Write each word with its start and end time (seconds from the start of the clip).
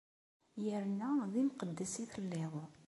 Yerna 0.65 1.09
d 1.31 1.33
imqeddes 1.41 1.93
i 2.03 2.05
telliḍ. 2.13 2.55